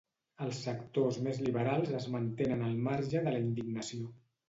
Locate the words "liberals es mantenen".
1.49-2.67